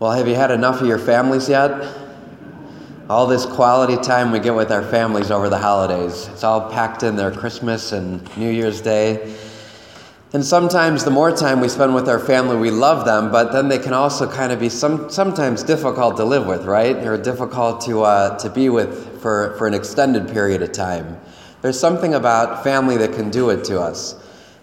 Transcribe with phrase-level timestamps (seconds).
[0.00, 1.72] Well, have you had enough of your families yet?
[3.10, 6.28] All this quality time we get with our families over the holidays.
[6.28, 9.36] It's all packed in there Christmas and New Year's Day.
[10.32, 13.66] And sometimes the more time we spend with our family, we love them, but then
[13.66, 16.94] they can also kind of be some, sometimes difficult to live with, right?
[17.04, 21.18] Or difficult to, uh, to be with for, for an extended period of time.
[21.60, 24.14] There's something about family that can do it to us.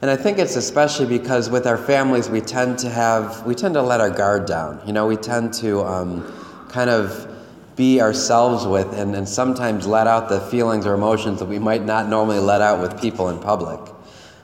[0.01, 3.73] And I think it's especially because with our families, we tend to have, we tend
[3.75, 4.81] to let our guard down.
[4.85, 7.31] You know, we tend to um, kind of
[7.75, 11.83] be ourselves with and, and sometimes let out the feelings or emotions that we might
[11.83, 13.79] not normally let out with people in public.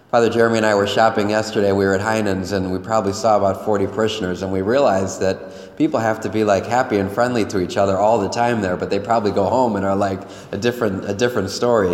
[0.09, 1.71] Father Jeremy and I were shopping yesterday.
[1.71, 5.77] We were at Heinen's and we probably saw about 40 parishioners, and we realized that
[5.77, 8.75] people have to be like happy and friendly to each other all the time there,
[8.75, 10.19] but they probably go home and are like
[10.51, 11.93] a different, a different story.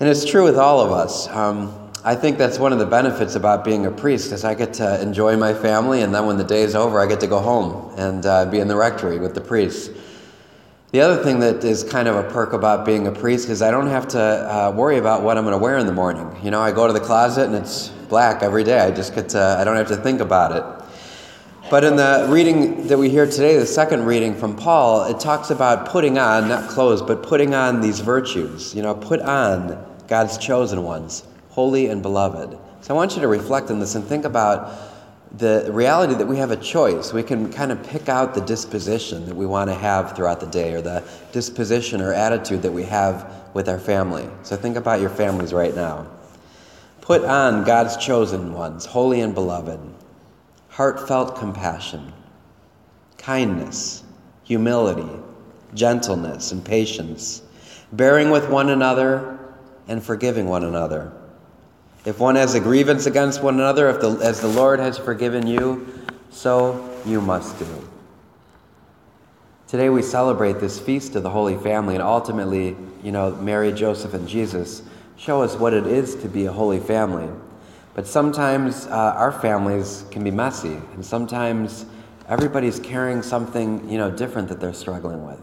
[0.00, 1.28] And it's true with all of us.
[1.28, 4.74] Um, I think that's one of the benefits about being a priest is I get
[4.74, 7.38] to enjoy my family, and then when the day is over, I get to go
[7.38, 9.88] home and uh, be in the rectory with the priests.
[10.90, 13.70] The other thing that is kind of a perk about being a priest is I
[13.70, 16.28] don't have to uh, worry about what I'm going to wear in the morning.
[16.42, 18.80] You know, I go to the closet and it's black every day.
[18.80, 21.70] I just get to, I don't have to think about it.
[21.70, 25.50] But in the reading that we hear today, the second reading from Paul, it talks
[25.50, 28.74] about putting on, not clothes, but putting on these virtues.
[28.74, 32.58] You know, put on God's chosen ones holy and beloved.
[32.80, 34.72] So I want you to reflect on this and think about
[35.36, 37.12] the reality that we have a choice.
[37.12, 40.46] We can kind of pick out the disposition that we want to have throughout the
[40.46, 44.28] day or the disposition or attitude that we have with our family.
[44.42, 46.06] So think about your families right now.
[47.02, 49.80] Put on God's chosen ones, holy and beloved,
[50.68, 52.14] heartfelt compassion,
[53.18, 54.04] kindness,
[54.44, 55.20] humility,
[55.74, 57.42] gentleness, and patience,
[57.92, 59.38] bearing with one another
[59.86, 61.12] and forgiving one another.
[62.04, 65.46] If one has a grievance against one another, if the, as the Lord has forgiven
[65.46, 65.86] you,
[66.30, 67.88] so you must do.
[69.68, 74.14] Today we celebrate this feast of the Holy Family, and ultimately, you know, Mary, Joseph,
[74.14, 74.82] and Jesus
[75.16, 77.28] show us what it is to be a holy family.
[77.94, 81.86] But sometimes uh, our families can be messy, and sometimes
[82.28, 85.40] everybody's carrying something, you know, different that they're struggling with.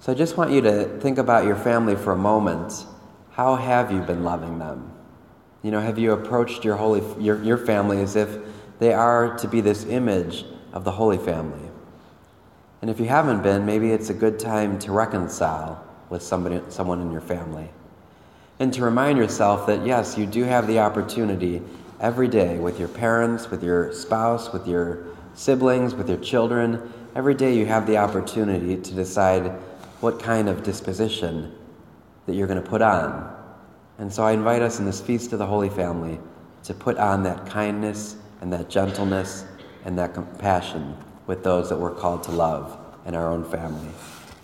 [0.00, 2.84] So I just want you to think about your family for a moment.
[3.32, 4.92] How have you been loving them?
[5.66, 8.38] You know, have you approached your holy your, your family as if
[8.78, 11.68] they are to be this image of the Holy Family?
[12.80, 17.00] And if you haven't been, maybe it's a good time to reconcile with somebody, someone
[17.00, 17.68] in your family.
[18.60, 21.60] And to remind yourself that yes, you do have the opportunity
[21.98, 26.92] every day with your parents, with your spouse, with your siblings, with your children.
[27.16, 29.48] Every day you have the opportunity to decide
[29.98, 31.52] what kind of disposition
[32.26, 33.35] that you're going to put on
[33.98, 36.18] and so I invite us in this Feast of the Holy Family
[36.64, 39.44] to put on that kindness and that gentleness
[39.84, 40.96] and that compassion
[41.26, 43.88] with those that we're called to love in our own family.